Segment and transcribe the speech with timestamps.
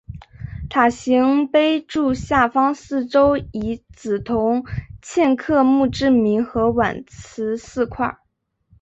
[0.67, 4.63] 塔形碑柱下方四周以紫铜
[4.99, 8.17] 嵌刻墓志铭和挽词四块。